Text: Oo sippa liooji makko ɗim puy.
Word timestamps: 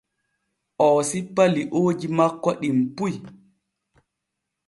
Oo 0.85 0.99
sippa 1.09 1.43
liooji 1.53 2.07
makko 2.17 2.49
ɗim 2.61 2.77
puy. 2.95 3.13